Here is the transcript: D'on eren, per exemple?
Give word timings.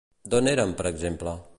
D'on 0.35 0.49
eren, 0.53 0.73
per 0.81 0.87
exemple? 0.93 1.37